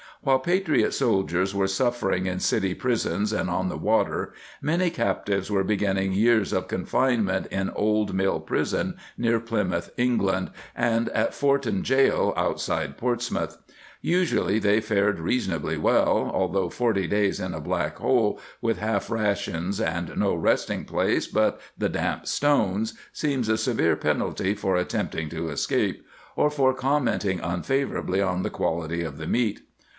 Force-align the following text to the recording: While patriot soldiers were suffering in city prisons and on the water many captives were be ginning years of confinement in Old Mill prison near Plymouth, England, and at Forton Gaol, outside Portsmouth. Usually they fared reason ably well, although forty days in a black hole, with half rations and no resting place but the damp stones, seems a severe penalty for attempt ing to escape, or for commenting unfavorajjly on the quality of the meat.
While 0.23 0.39
patriot 0.39 0.91
soldiers 0.93 1.53
were 1.53 1.67
suffering 1.67 2.25
in 2.25 2.39
city 2.39 2.73
prisons 2.73 3.31
and 3.33 3.49
on 3.51 3.69
the 3.69 3.77
water 3.77 4.33
many 4.61 4.89
captives 4.91 5.49
were 5.51 5.63
be 5.63 5.77
ginning 5.77 6.13
years 6.13 6.53
of 6.53 6.67
confinement 6.67 7.45
in 7.47 7.69
Old 7.71 8.13
Mill 8.13 8.39
prison 8.39 8.95
near 9.15 9.39
Plymouth, 9.39 9.91
England, 9.97 10.49
and 10.75 11.09
at 11.09 11.35
Forton 11.35 11.83
Gaol, 11.83 12.33
outside 12.35 12.97
Portsmouth. 12.97 13.57
Usually 14.01 14.57
they 14.57 14.79
fared 14.79 15.19
reason 15.19 15.53
ably 15.53 15.77
well, 15.77 16.29
although 16.33 16.69
forty 16.69 17.07
days 17.07 17.39
in 17.39 17.53
a 17.53 17.61
black 17.61 17.97
hole, 17.97 18.39
with 18.59 18.77
half 18.79 19.09
rations 19.09 19.79
and 19.79 20.17
no 20.17 20.33
resting 20.33 20.85
place 20.85 21.25
but 21.27 21.59
the 21.77 21.89
damp 21.89 22.25
stones, 22.25 22.93
seems 23.13 23.49
a 23.49 23.57
severe 23.57 23.95
penalty 23.95 24.55
for 24.55 24.75
attempt 24.75 25.15
ing 25.15 25.29
to 25.29 25.49
escape, 25.49 26.05
or 26.35 26.49
for 26.49 26.73
commenting 26.73 27.39
unfavorajjly 27.39 28.27
on 28.27 28.41
the 28.43 28.49
quality 28.51 29.03
of 29.03 29.17
the 29.17 29.27
meat. 29.27 29.61